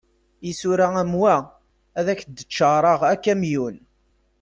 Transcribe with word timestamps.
Isura 0.49 0.87
am 1.01 1.11
wa, 1.21 1.35
ad 1.99 2.07
ak-d-ččareɣ 2.13 2.99
akamyun. 3.13 3.77